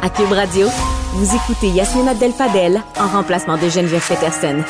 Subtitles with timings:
[0.00, 0.68] À Cube Radio,
[1.14, 4.62] vous écoutez Yasmina Abdel-Fadel en remplacement de Geneviève Peterson.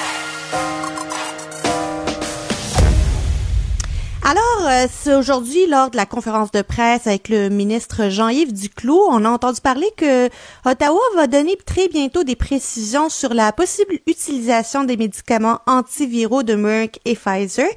[4.89, 9.31] C'est aujourd'hui, lors de la conférence de presse avec le ministre Jean-Yves Duclos, on a
[9.31, 10.27] entendu parler que
[10.67, 16.55] Ottawa va donner très bientôt des précisions sur la possible utilisation des médicaments antiviraux de
[16.55, 17.69] Merck et Pfizer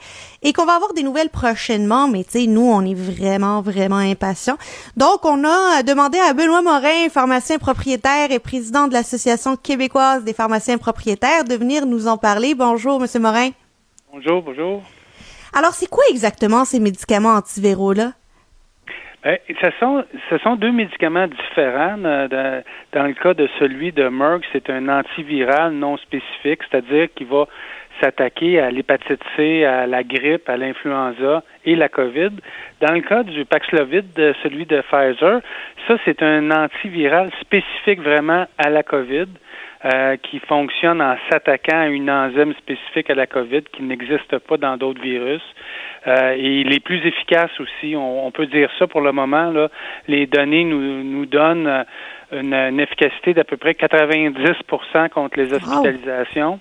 [0.44, 3.98] et qu'on va avoir des nouvelles prochainement, mais tu sais, nous, on est vraiment, vraiment
[3.98, 4.58] impatients.
[4.98, 10.34] Donc, on a demandé à Benoît Morin, pharmacien propriétaire et président de l'Association québécoise des
[10.34, 12.54] pharmaciens propriétaires, de venir nous en parler.
[12.54, 13.50] Bonjour, Monsieur Morin.
[14.12, 14.82] Bonjour, bonjour.
[15.54, 18.14] Alors, c'est quoi exactement ces médicaments antiviraux-là?
[19.24, 22.04] Ben, ce, sont, ce sont deux médicaments différents.
[22.06, 22.62] Euh,
[22.94, 27.46] dans le cas de celui de Merck, c'est un antiviral non spécifique, c'est-à-dire qu'il va
[28.02, 32.32] s'attaquer à l'hépatite C, à la grippe, à l'influenza et la COVID.
[32.82, 34.08] Dans le cas du Paxlovid,
[34.42, 35.42] celui de Pfizer,
[35.88, 39.28] ça, c'est un antiviral spécifique vraiment à la COVID.
[39.84, 44.58] Euh, qui fonctionne en s'attaquant à une enzyme spécifique à la COVID qui n'existe pas
[44.58, 45.42] dans d'autres virus.
[46.06, 47.96] Euh, et il est plus efficace aussi.
[47.96, 49.50] On, peut dire ça pour le moment.
[49.50, 49.70] Là.
[50.08, 51.84] Les données nous, nous donnent euh,
[52.32, 56.60] une, efficacité d'à peu près 90% contre les hospitalisations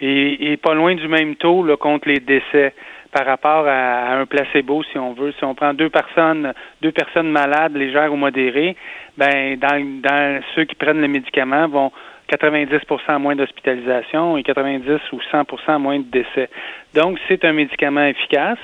[0.00, 2.74] et, et, pas loin du même taux là, contre les décès
[3.12, 5.32] par rapport à, un placebo, si on veut.
[5.38, 8.76] Si on prend deux personnes, deux personnes malades, légères ou modérées,
[9.16, 11.92] ben dans, dans ceux qui prennent le médicament vont
[12.28, 16.48] 90% moins d'hospitalisation et 90 ou 100% moins de décès.
[16.94, 18.58] Donc, c'est un médicament efficace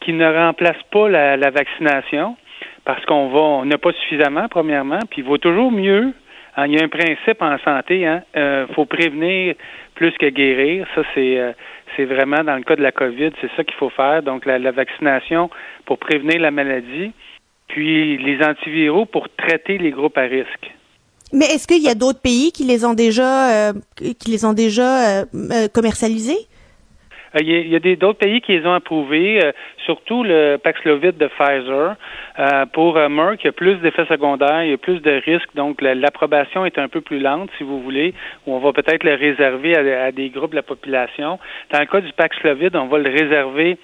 [0.00, 2.36] qui ne remplace pas la, vaccination
[2.84, 6.12] parce qu'on va, on n'a pas suffisamment, premièrement, puis il vaut toujours mieux.
[6.56, 9.54] Hein, il y a un principe en santé, hein, euh, faut prévenir
[9.94, 10.86] plus que guérir.
[10.94, 11.52] Ça, c'est euh,
[11.96, 14.22] c'est vraiment dans le cas de la COVID, c'est ça qu'il faut faire.
[14.22, 15.50] Donc, la, la vaccination
[15.84, 17.12] pour prévenir la maladie,
[17.68, 20.70] puis les antiviraux pour traiter les groupes à risque.
[21.32, 23.72] Mais est-ce qu'il y a d'autres pays qui les ont déjà, euh,
[24.18, 26.38] qui les ont déjà euh, euh, commercialisés?
[27.38, 29.38] Il y a, d'autres pays qui les ont approuvés,
[29.86, 31.94] surtout le Paxlovid de Pfizer.
[32.72, 35.80] pour Merck, il y a plus d'effets secondaires, il y a plus de risques, donc
[35.80, 38.14] l'approbation est un peu plus lente, si vous voulez,
[38.48, 41.38] ou on va peut-être le réserver à, à, des groupes de la population.
[41.72, 43.78] Dans le cas du Paxlovid, on va le réserver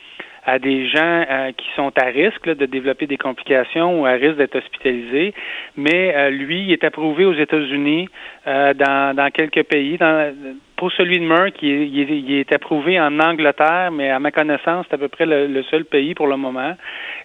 [0.47, 4.37] à des gens euh, qui sont à risque de développer des complications ou à risque
[4.37, 5.35] d'être hospitalisés.
[5.77, 8.09] Mais euh, lui, il est approuvé aux États-Unis,
[8.47, 9.99] euh, dans, dans quelques pays.
[9.99, 10.33] Dans,
[10.77, 14.87] pour celui de Merck, il est, il, est, approuvé en Angleterre, mais à ma connaissance,
[14.89, 16.77] c'est à peu près le, seul pays pour le moment.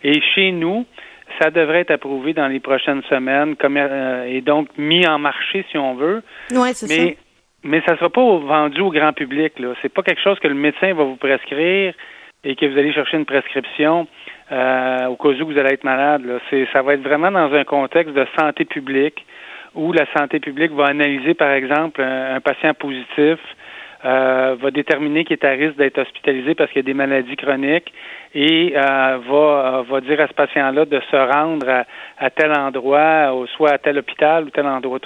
[0.04, 0.86] Et chez nous,
[1.40, 5.78] ça devrait être approuvé dans les prochaines semaines comme, et donc mis en marché si
[5.78, 6.24] on veut.
[6.52, 7.20] Ouais, c'est mais, ça.
[7.64, 9.54] Mais ça ne sera pas vendu au grand public.
[9.58, 11.94] Ce n'est pas quelque chose que le médecin va vous prescrire
[12.44, 14.08] et que vous allez chercher une prescription
[14.52, 17.54] euh, au cas où vous allez être malade, là, c'est, ça va être vraiment dans
[17.54, 19.26] un contexte de santé publique
[19.76, 23.40] où la santé publique va analyser, par exemple, un, patient positif,
[24.04, 27.38] euh, va déterminer qu'il est à risque d'être hospitalisé parce qu'il y a des maladies
[27.38, 27.94] chroniques
[28.34, 31.86] et euh, va, va dire à ce patient-là de se rendre à,
[32.18, 35.00] à tel endroit, ou soit à tel hôpital ou tel endroit,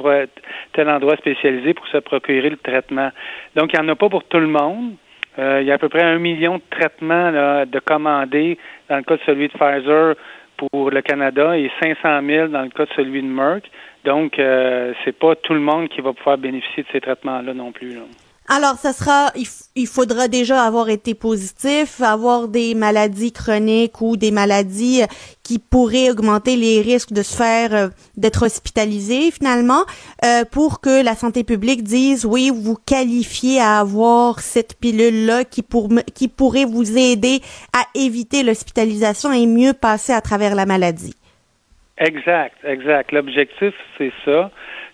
[0.73, 3.12] tel endroit spécialisé pour se procurer le traitement.
[3.56, 4.94] Donc, il n'y en a pas pour tout le monde.
[5.38, 8.57] Euh, il y a à peu près un million de traitements de commandés
[8.90, 10.16] dans le cas de celui de Pfizer
[10.57, 13.69] pour le Canada et 500 000 dans le cas de celui de Merck.
[14.06, 17.72] Donc, euh, c'est pas tout le monde qui va pouvoir bénéficier de ces traitements-là non
[17.72, 17.96] plus.
[17.96, 18.01] Là.
[18.47, 19.31] Alors, ça sera,
[19.75, 25.07] il, faudra déjà avoir été positif, avoir des maladies chroniques ou des maladies euh,
[25.44, 29.81] qui pourraient augmenter les risques de se faire, euh, d'être hospitalisé finalement,
[30.23, 35.63] euh, pour que la santé publique dise oui, vous qualifiez à avoir cette pilule-là qui,
[35.63, 37.39] pour, qui pourrait vous aider
[37.73, 41.16] à éviter l'hospitalisation et mieux passer à travers la maladie.
[41.97, 43.11] Exact, exact.
[43.11, 44.51] L'objectif, c'est ça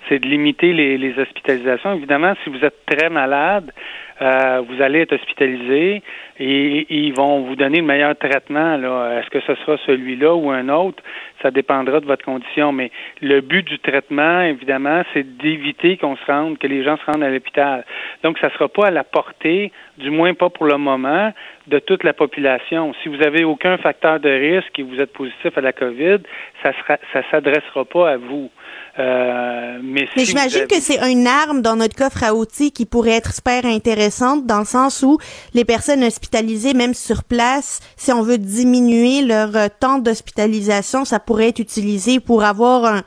[0.07, 1.93] c'est de limiter les, hospitalisations.
[1.93, 3.71] Évidemment, si vous êtes très malade,
[4.21, 6.03] euh, vous allez être hospitalisé
[6.39, 8.75] et, ils vont vous donner le meilleur traitement.
[8.75, 11.01] Est-ce que ce sera celui-là ou un autre?
[11.41, 12.71] Ça dépendra de votre condition.
[12.71, 17.11] Mais le but du traitement, évidemment, c'est d'éviter qu'on se rende, que les gens se
[17.11, 17.83] rendent à l'hôpital.
[18.23, 21.33] Donc, ça ne sera pas à la portée, du moins pas pour le moment,
[21.67, 22.93] de toute la population.
[23.01, 26.19] Si vous n'avez aucun facteur de risque et vous êtes positif à la COVID,
[26.61, 28.51] ça ne ça s'adressera pas à vous.
[28.99, 33.33] Euh, mais, j'imagine que c'est une arme dans notre coffre à outils qui pourrait être
[33.33, 34.10] super intéressante
[34.45, 35.17] dans le sens où
[35.53, 41.19] les personnes hospitalisées, même sur place, si on veut diminuer leur euh, temps d'hospitalisation, ça
[41.19, 43.01] pourrait être utilisé pour avoir un,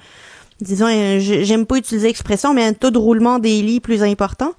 [0.61, 0.87] disons,
[1.19, 4.53] j'aime pas utiliser l'expression, mais un taux de roulement des lits plus important?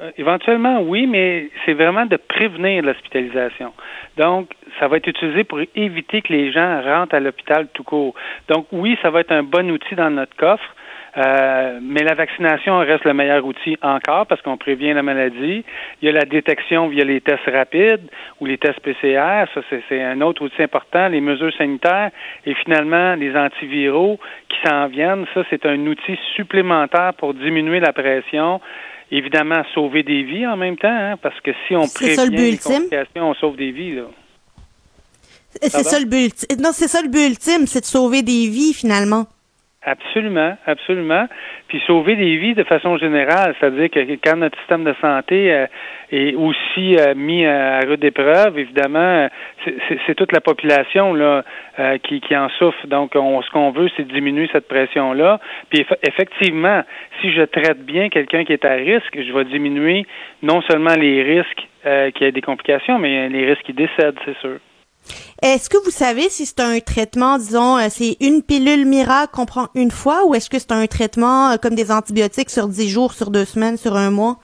[0.00, 3.72] Euh, éventuellement, oui, mais c'est vraiment de prévenir l'hospitalisation.
[4.16, 8.14] Donc, ça va être utilisé pour éviter que les gens rentrent à l'hôpital tout court.
[8.48, 10.74] Donc, oui, ça va être un bon outil dans notre coffre,
[11.16, 15.64] Euh, mais la vaccination reste le meilleur outil encore parce qu'on prévient la maladie.
[16.00, 18.08] Il y a la détection via les tests rapides
[18.40, 19.46] ou les tests PCR.
[19.54, 21.08] Ça, c'est un autre outil important.
[21.08, 22.10] Les mesures sanitaires
[22.44, 24.18] et finalement les antiviraux
[24.48, 25.26] qui s'en viennent.
[25.34, 28.60] Ça, c'est un outil supplémentaire pour diminuer la pression
[29.10, 33.30] évidemment sauver des vies en même temps, hein, parce que si on prévient les complications,
[33.30, 33.94] on sauve des vies.
[33.94, 34.02] Là.
[35.62, 36.46] C'est ça le but.
[36.58, 39.26] Non, c'est ça le but ultime, c'est de sauver des vies finalement.
[39.84, 41.28] Absolument, absolument.
[41.68, 45.66] Puis sauver des vies de façon générale, c'est-à-dire que quand notre système de santé euh,
[46.10, 49.28] est aussi euh, mis à rude épreuve, évidemment,
[49.64, 51.44] c'est toute la population là
[51.78, 52.88] euh, qui, en souffre.
[52.88, 55.38] Donc, on, ce qu'on veut, c'est diminuer cette pression-là.
[55.70, 56.82] Puis effectivement,
[57.20, 60.06] si je traite bien quelqu'un qui est à risque, je vais diminuer
[60.42, 61.68] non seulement les risques
[62.14, 64.58] qu'il y des complications, mais les risques qui décèdent, c'est sûr.
[65.42, 69.46] Est-ce que vous savez si c'est un traitement, disons, euh, c'est une pilule miracle qu'on
[69.46, 72.88] prend une fois ou est-ce que c'est un traitement euh, comme des antibiotiques sur dix
[72.88, 74.36] jours, sur deux semaines, sur un mois?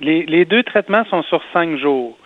[0.00, 2.16] Les, deux traitements sont sur cinq jours.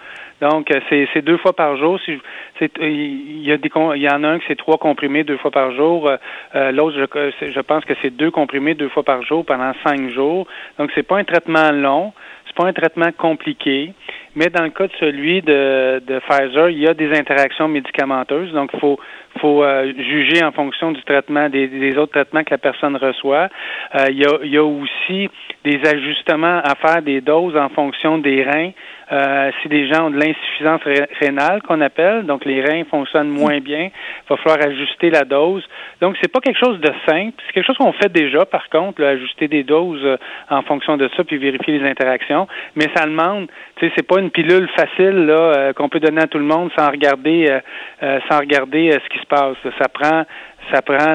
[0.40, 1.98] Donc, euh, c'est deux fois par jour.
[2.06, 5.50] il, y a des, il y en a un qui c'est trois comprimés deux fois
[5.50, 6.08] par jour.
[6.54, 10.46] L'autre, je, je, pense que c'est deux comprimés deux fois par jour pendant cinq jours.
[10.78, 12.12] Donc, c'est pas un traitement long.
[12.46, 13.92] C'est pas un traitement compliqué.
[14.36, 18.52] Mais dans le cas de celui de, de Pfizer, il y a des interactions médicamenteuses,
[18.52, 18.98] donc il faut,
[19.40, 23.48] faut euh, juger en fonction du traitement, des, des, autres traitements que la personne reçoit.
[23.94, 25.28] Euh, il, y a, il y a aussi
[25.64, 28.72] des ajustements à faire des doses en fonction des reins.
[29.12, 30.80] Euh, si des gens ont de l'insuffisance
[31.20, 35.62] rénale qu'on appelle, donc les reins fonctionnent moins bien, il va falloir ajuster la dose.
[36.00, 39.04] Donc c'est pas quelque chose de simple, c'est quelque chose qu'on fait déjà par contre,
[39.04, 40.16] ajuster des doses euh,
[40.48, 44.20] en fonction de ça puis vérifier les interactions, mais ça demande, tu sais c'est pas
[44.20, 47.60] une pilule facile euh, qu'on peut donner à tout le monde sans regarder
[48.00, 49.56] sans regarder ce qui se passe.
[49.78, 50.24] Ça prend
[50.72, 51.14] ça prend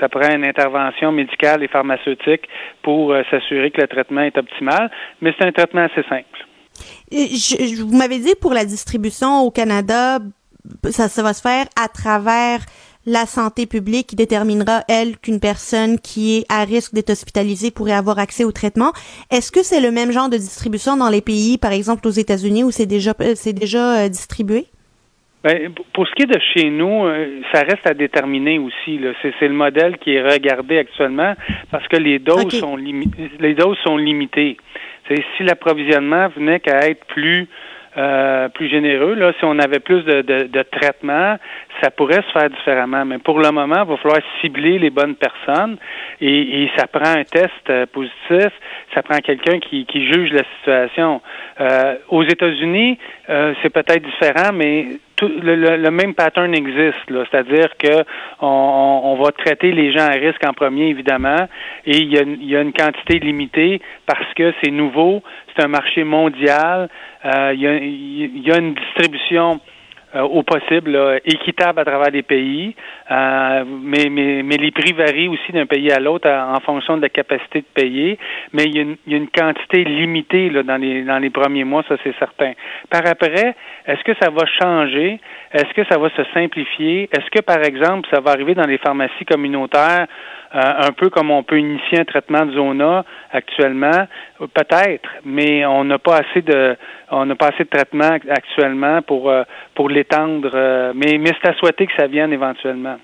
[0.00, 2.48] ça prend une intervention médicale et pharmaceutique
[2.82, 4.90] pour s'assurer que le traitement est optimal,
[5.20, 6.46] mais c'est un traitement assez simple.
[7.10, 10.18] Vous m'avez dit pour la distribution au Canada,
[10.90, 12.60] ça va se faire à travers
[13.06, 17.92] la santé publique qui déterminera, elle, qu'une personne qui est à risque d'être hospitalisée pourrait
[17.92, 18.92] avoir accès au traitement.
[19.30, 22.64] Est-ce que c'est le même genre de distribution dans les pays, par exemple aux États-Unis,
[22.64, 24.66] où c'est déjà, c'est déjà euh, distribué?
[25.42, 28.98] Ben, pour ce qui est de chez nous, euh, ça reste à déterminer aussi.
[29.20, 31.34] C'est, le modèle qui est regardé actuellement
[31.70, 34.56] parce que les doses sont les doses sont limitées.
[35.06, 37.46] C'est si l'approvisionnement venait qu'à être plus
[37.96, 39.14] euh, plus généreux.
[39.14, 41.36] Là, si on avait plus de, de, de traitements,
[41.82, 43.04] ça pourrait se faire différemment.
[43.04, 45.76] Mais pour le moment, il va falloir cibler les bonnes personnes
[46.20, 48.52] et, et ça prend un test euh, positif,
[48.94, 51.20] ça prend quelqu'un qui, qui juge la situation.
[51.60, 52.98] Euh, aux États-Unis,
[53.28, 58.04] euh, c'est peut-être différent, mais tout, le, le, même pattern existe, c'est-à-dire que
[58.40, 61.48] on, on, va traiter les gens à risque en premier, évidemment,
[61.86, 65.22] et il y a, il y a une quantité limitée parce que c'est nouveau,
[65.54, 66.88] c'est un marché mondial,
[67.24, 69.60] euh, il, y a, il y a une distribution
[70.14, 72.74] euh, au possible, équitable à travers les pays,
[73.10, 77.02] euh, mais, mais, mais les prix varient aussi d'un pays à l'autre en fonction de
[77.02, 78.18] la capacité de payer,
[78.52, 81.30] mais il y a une, y a une quantité limitée là, dans, les, dans les
[81.30, 82.52] premiers mois, ça c'est certain.
[82.90, 83.54] Par après,
[83.86, 85.20] est-ce que ça va changer?
[85.52, 87.08] Est-ce que ça va se simplifier?
[87.12, 91.30] Est-ce que, par exemple, ça va arriver dans les pharmacies communautaires euh, un peu comme
[91.30, 94.06] on peut initier un traitement de zona actuellement,
[94.38, 96.76] peut-être, mais on n'a pas assez de
[97.10, 99.42] on n'a pas assez de traitement actuellement pour euh,
[99.74, 102.96] pour l'étendre, euh, mais mais c'est à souhaiter que ça vienne éventuellement.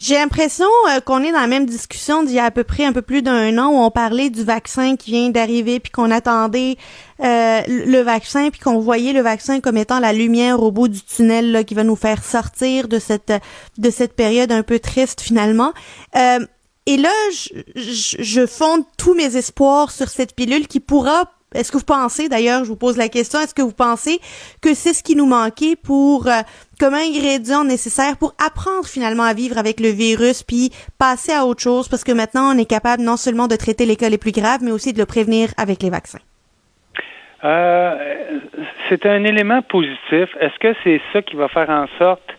[0.00, 0.66] J'ai l'impression
[1.06, 3.20] qu'on est dans la même discussion d'il y a à peu près un peu plus
[3.20, 6.76] d'un an où on parlait du vaccin qui vient d'arriver puis qu'on attendait
[7.18, 11.50] le vaccin puis qu'on voyait le vaccin comme étant la lumière au bout du tunnel
[11.50, 13.32] là, qui va nous faire sortir de cette
[13.76, 15.72] de cette période un peu triste finalement.
[16.88, 17.10] Et là,
[17.76, 22.64] je, fonde tous mes espoirs sur cette pilule qui pourra est-ce que vous pensez, d'ailleurs,
[22.64, 24.20] je vous pose la question, est-ce que vous pensez
[24.62, 26.40] que c'est ce qui nous manquait pour, euh,
[26.80, 31.62] comme ingrédient nécessaire pour apprendre finalement à vivre avec le virus, puis passer à autre
[31.62, 34.32] chose, parce que maintenant, on est capable non seulement de traiter les cas les plus
[34.32, 36.20] graves, mais aussi de le prévenir avec les vaccins?
[37.44, 37.96] Euh,
[38.88, 40.28] c'est un élément positif.
[40.40, 42.37] Est-ce que c'est ça qui va faire en sorte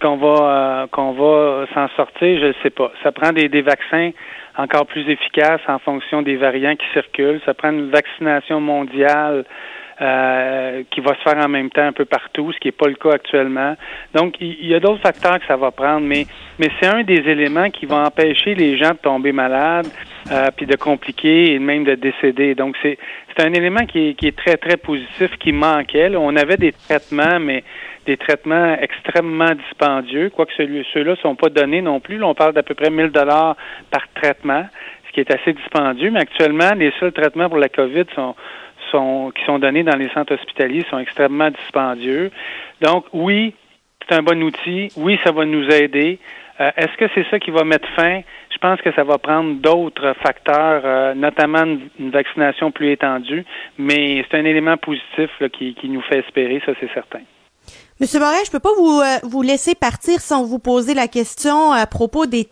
[0.00, 2.92] qu'on va euh, qu'on va s'en sortir, je ne sais pas.
[3.02, 4.10] Ça prend des, des vaccins
[4.56, 7.40] encore plus efficaces en fonction des variants qui circulent.
[7.46, 9.44] Ça prend une vaccination mondiale
[10.00, 12.88] euh, qui va se faire en même temps un peu partout, ce qui n'est pas
[12.88, 13.76] le cas actuellement.
[14.14, 16.26] Donc, il y, a d'autres facteurs que ça va prendre, mais,
[16.58, 19.88] mais c'est un des éléments qui va empêcher les gens de tomber malades,
[20.30, 22.54] euh, puis de compliquer et même de décéder.
[22.54, 22.98] Donc, c'est,
[23.36, 26.14] c'est un élément qui est, qui est très, très positif, qui manquait.
[26.16, 27.62] On avait des traitements, mais
[28.06, 32.18] des traitements extrêmement dispendieux, quoique ceux-là ne sont pas donnés non plus.
[32.18, 33.56] Là, on parle d'à peu près 1000 dollars
[33.90, 34.64] par traitement,
[35.06, 38.34] ce qui est assez dispendieux, mais actuellement, les seuls traitements pour la COVID sont,
[39.34, 42.30] qui sont donnés dans les centres hospitaliers sont extrêmement dispendieux.
[42.80, 43.54] Donc, oui,
[44.08, 44.90] c'est un bon outil.
[44.96, 46.18] Oui, ça va nous aider.
[46.60, 48.20] Euh, est-ce que c'est ça qui va mettre fin?
[48.50, 53.44] Je pense que ça va prendre d'autres facteurs, euh, notamment une, vaccination plus étendue,
[53.78, 57.20] mais c'est un élément positif qui, nous fait espérer, ça c'est certain.
[58.00, 61.72] Monsieur Morin, je peux pas vous, euh, vous laisser partir sans vous poser la question
[61.72, 62.48] à propos des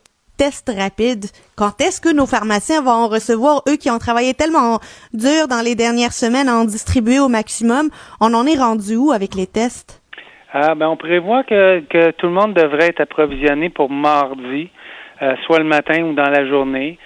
[1.56, 4.78] Quand est-ce que nos pharmaciens vont recevoir, eux qui ont travaillé tellement
[5.12, 7.90] dur dans les dernières semaines à en distribuer au maximum?
[8.22, 10.00] On en est rendu où avec les tests?
[10.52, 14.70] Ah, ben on prévoit que, que tout le monde devrait être approvisionné pour mardi,
[15.20, 16.98] euh, soit le matin ou dans la journée.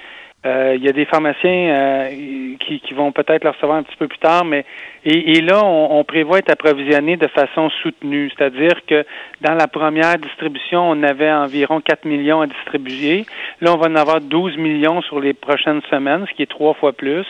[0.46, 3.96] Euh, il y a des pharmaciens euh, qui, qui, vont peut-être le recevoir un petit
[3.96, 4.66] peu plus tard, mais
[5.06, 9.06] et, et là, on, on, prévoit être approvisionné de façon soutenue, c'est-à-dire que
[9.40, 13.24] dans la première distribution, on avait environ 4 millions à distribuer.
[13.62, 16.74] Là, on va en avoir 12 millions sur les prochaines semaines, ce qui est trois
[16.74, 17.26] fois plus.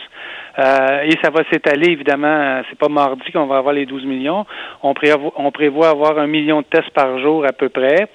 [0.59, 4.45] Euh, et ça va s'étaler, évidemment, c'est pas mardi qu'on va avoir les 12 millions.
[4.83, 8.07] On prévoit, on prévoit avoir un million de tests par jour à peu près.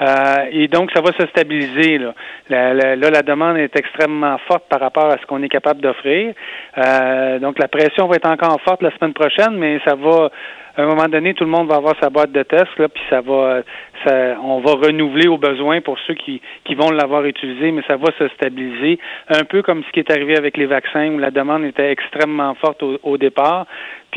[0.00, 1.98] Euh, et donc, ça va se stabiliser.
[1.98, 2.14] Là.
[2.48, 6.34] La, là, la demande est extrêmement forte par rapport à ce qu'on est capable d'offrir.
[6.78, 10.30] Euh, donc, la pression va être encore forte la semaine prochaine, mais ça va
[10.78, 13.02] à un moment donné, tout le monde va avoir sa boîte de tests, là, puis
[13.10, 13.62] ça va,
[14.04, 17.96] ça, on va renouveler au besoin pour ceux qui, qui vont l'avoir utilisé, mais ça
[17.96, 21.32] va se stabiliser, un peu comme ce qui est arrivé avec les vaccins où la
[21.32, 23.66] demande était extrêmement forte au, au départ.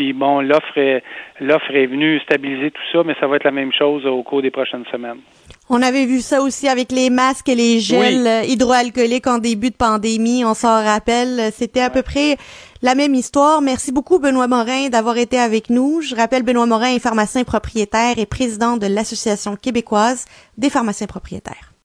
[0.01, 1.03] Puis bon, l'offre est,
[1.39, 4.41] l'offre est venue stabiliser tout ça, mais ça va être la même chose au cours
[4.41, 5.19] des prochaines semaines.
[5.69, 9.75] On avait vu ça aussi avec les masques et les gels hydroalcooliques en début de
[9.75, 11.51] pandémie, on s'en rappelle.
[11.53, 12.37] C'était à peu près
[12.81, 13.61] la même histoire.
[13.61, 16.01] Merci beaucoup, Benoît Morin, d'avoir été avec nous.
[16.01, 20.25] Je rappelle, Benoît Morin est pharmacien propriétaire et président de l'Association québécoise
[20.57, 21.70] des pharmaciens propriétaires.